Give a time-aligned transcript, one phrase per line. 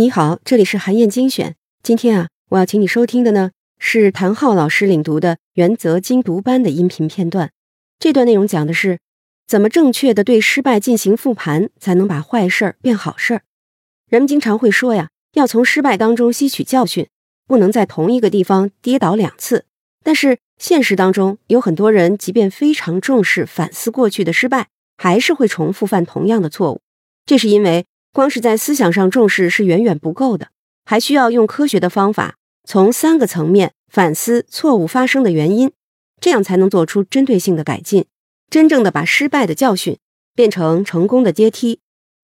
[0.00, 1.56] 你好，这里是韩燕精选。
[1.82, 7.50] 今天啊，我要请你收听的呢是谭浩老师领读的《原则精读班》的音频片段。
[7.98, 8.98] 这段内容讲的是
[9.46, 13.42] 怎么正确的对失败进行复盘，才能把坏事儿变好事儿。
[14.08, 17.06] 人们经常会说呀，要从失败当中吸取教训，
[17.46, 19.66] 不能在同一个地方跌倒两次。
[20.02, 26.80] 但是现实当中，有很多人即便非常重视反思过去的失败，还是会重复犯同样的错误。
[27.26, 27.84] 这是因为。
[28.12, 30.48] 光是在思想上重视是远远不够的，
[30.84, 35.72] 还需要用科学的方法，从三个层面反思错误发生的原因，
[36.20, 38.06] 这样才能做出针对性的改进，
[38.50, 39.98] 真正的把失败的教训
[40.34, 41.80] 变成成功的阶梯。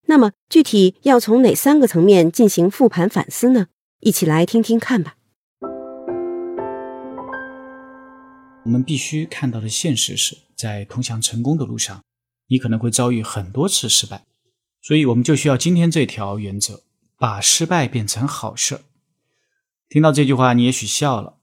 [0.06, 3.66] 那么具体要从哪三个层面进行复盘反思呢？
[4.00, 5.14] 一起来听听看吧。
[8.64, 12.02] 我们必须看到的现实是在通向成功的路上，
[12.48, 14.24] 你可能会遭遇很多次失败。
[14.86, 16.84] 所以，我们就需要今天这条原则：
[17.16, 18.82] 把失败变成好事。
[19.88, 21.40] 听到这句话，你也许笑了。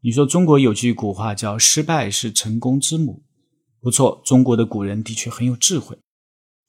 [0.00, 3.24] 你说中国有句古话叫“失败是成功之母”，
[3.78, 5.98] 不错，中国的古人的确很有智慧。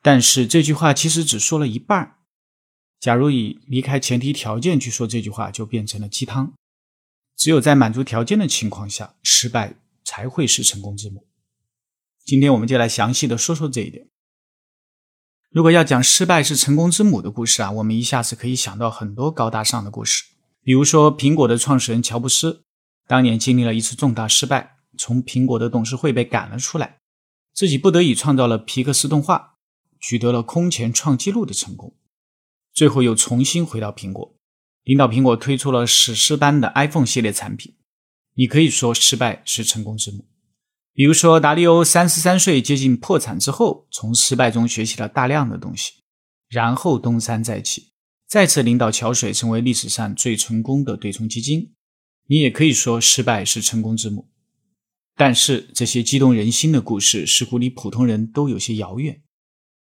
[0.01, 2.17] 但是这句话其实只说了一半。
[2.99, 6.53] 假如以离开前提条件去说这句话，就变成了鸡汤。
[7.37, 11.25] 只有在满足条件的情况下，失败才会是成功之母。
[12.25, 14.09] 今天我们就来详细的说说这一点。
[15.51, 20.23] 如果要讲失败是成功之母的故事啊，我们一下子可以想到很多高大上的故事。
[20.61, 22.65] 比如说，苹果的创始人乔布斯
[23.07, 26.99] 当年经历了一次重大失败，从苹果的董事会被赶了出来，
[27.51, 29.55] 自己不得已创造了皮克斯动画，
[29.99, 31.95] 取得了空前创纪录的成功。
[32.71, 34.35] 最后又重新回到苹果，
[34.83, 37.75] 领导苹果推出了史诗般的 iPhone 系列产品。
[38.35, 40.27] 你可以说失败是成功之母。
[40.99, 45.93] 比如说，达利欧三十三岁接近破产之后，从失败中学习了大量的东西，
[46.49, 47.93] 然后东山再起，
[48.27, 51.71] 再次领导桥水成为历史上最成功的对冲基金。
[52.27, 54.27] 你也可以说失败是成功之母。
[55.15, 59.21] 但是这些激动人心的故事似乎离普通人都有些遥远，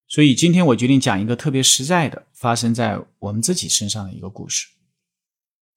[0.09, 4.67] 所以今天我决定讲一个特别实在的，发生在我们自己身上的一个故事。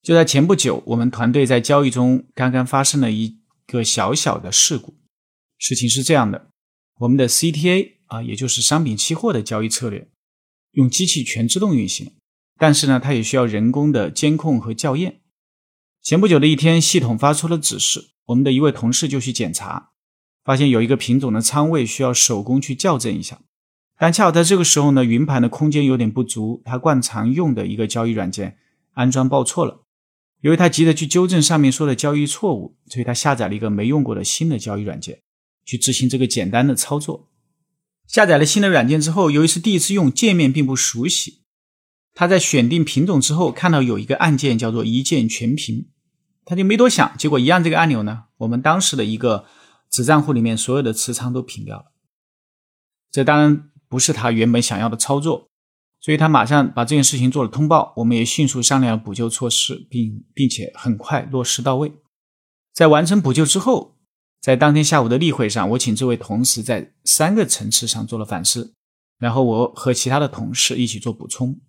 [0.03, 4.97] 就在前不久，我们团队在交易中刚刚发生了一个小小的事故。
[5.62, 6.50] 事情是这样的，
[7.02, 10.10] 我们的 CTA 啊，也就是商品期货的交易策略，
[10.72, 12.14] 用机器全自动运行，
[12.58, 15.22] 但是呢，它也需要人工的监控和校验。
[16.02, 19.92] 前不久的一天，系统发出了指示，我们的一位同事就去检查，
[20.44, 23.40] 发现有一个品种的仓位需要手工去校正一下。
[24.00, 28.58] 但恰好在这个时候呢，云盘的空间有点不足，他惯常用的一个交易软件
[28.94, 29.84] 安装报错了。
[30.40, 35.22] 由于他急着去纠正上面说的交易错误，所以他下载了一个没用过的新的交易软件。
[35.66, 37.30] 去执行这个简单的操作。
[38.08, 41.44] 下载了新的软件之后，由于是第一次用，界面并不熟悉。
[42.14, 45.88] 他在选定品种之后，看到有一个按键叫做“一键全屏”，
[46.44, 49.46] 他就没多想，结果一按这个按钮呢，我们当时的一个
[49.90, 51.94] 子账户里面所有的持仓都平掉了。
[53.10, 55.50] 这当然不是他原本想要的操作，
[56.02, 57.94] 所以他马上把这件事情做了通报。
[57.96, 61.94] 我们也迅速商量了补救措施，并并且很快落实到位。
[62.74, 64.01] 在完成补救之后。
[64.41, 68.74] 在当天下午的例会上，我请这位同事在三个层次上做了反思，
[69.19, 71.59] 然后我和其他的同事一起做补充。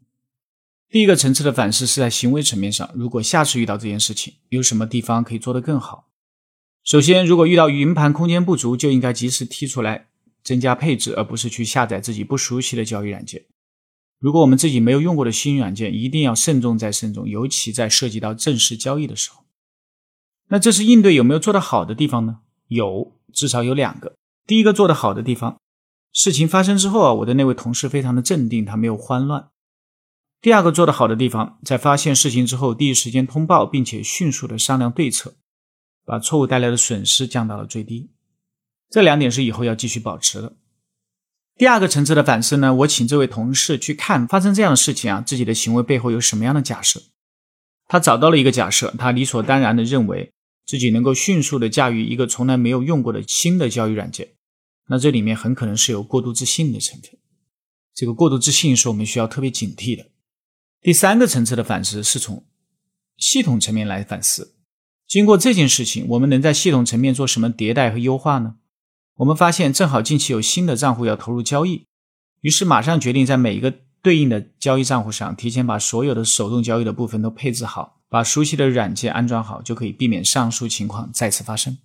[0.88, 6.08] 第一个层次的反思是在行为层面上，如果下次遇到这件事情，有什么地方可以做得更好？
[6.82, 10.08] 首先，如果遇到云盘空间不足，就应该及时踢出来
[10.42, 13.44] 增加配置，而不是去下载自己不熟悉的交易软件。
[14.18, 19.44] 如果我们自己没有用过的新软件，一定要慎重再慎重，尤其在涉及到正式交易的时候。
[20.48, 22.40] 那这是应对有没有做得好的地方呢？
[22.74, 24.14] 有至少有两个。
[24.46, 25.60] 第一个做得好的地方，
[26.12, 29.48] 事情发生之后啊，我的那位同事非常的镇定，他没有慌乱。
[30.40, 35.36] 第二个做得好的地方，在发现事情之后，第一时间通报，并且迅速的商量对策，
[36.04, 38.10] 把错误带来的损失降到了最低。
[38.90, 40.56] 这两点是以后要继续保持的。
[41.56, 47.00] 第二个层次的反思呢，我请这位同事去看发生这样的事情啊，自己的行为背后有什么样的假设？
[47.86, 50.31] 他找到了一个假设，他理所当然的认为。
[50.66, 54.34] 自己能够迅速的驾驭一个从来没有用过的新的交易软件，
[54.88, 57.18] 那这里面很可能是有过度自信的成分。
[57.94, 60.06] 这个过度自信是我们需要特别警惕的。
[60.80, 62.46] 第三个层次的反思是从
[63.18, 64.56] 系统层面来反思。
[65.06, 68.56] 经过这件事情，我们能在系统层面做什么迭代和优化呢？
[69.16, 71.84] 我们发现正好近期有新的账户要投入交易，
[72.40, 78.01] 于是马上决定在每一个对应的交易账户上提前把所有的手动交易的部分都配置好。
[78.12, 81.78] 把熟悉的软件安装好，就可以避免上述情况再次发生。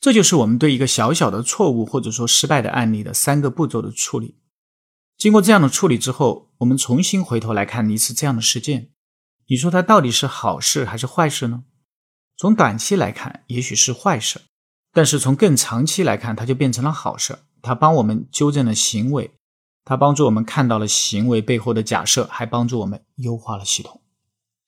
[0.00, 4.34] 这就是我们对一个小小的错误或者说失败的案例的三个步骤的处理。
[5.16, 8.90] 经过这样的处理之后，我们重新回头来看一次这样的事件，
[9.46, 11.62] 你说它到底是好事还是坏事呢？
[12.36, 14.40] 从短期来看，也许是坏事，
[14.92, 17.38] 但是从更长期来看，它就变成了好事。
[17.62, 19.30] 它帮我们纠正了行为，
[19.84, 23.99] 它帮助我们看到了行为背后的假设，还帮助我们优化了系统。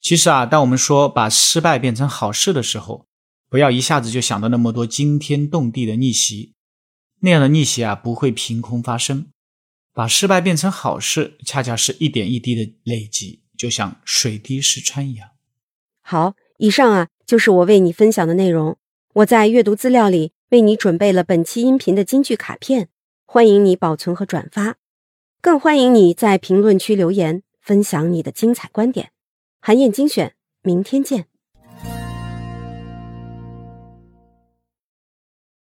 [0.02, 3.06] 其实啊，当我们说把失败变成好事的时候，
[3.48, 6.52] 不要一下子就想到那么多惊天动地的逆袭，
[7.20, 9.28] 那样的逆袭啊不会凭空发生。
[9.94, 15.30] 把失败变成好事，恰恰是一点一滴的累积，就像水滴石穿一样。
[16.02, 18.76] 好，以上啊就是我为你分享的内容。
[19.14, 20.32] 我在阅读资料里。
[20.52, 22.90] 为你准备了本期音频的金句卡片，
[23.24, 24.76] 欢迎你保存和转发，
[25.40, 29.12] 更欢迎你在评论区留言分享你的精彩观点。
[29.64, 31.28] 韩燕精选，明天见。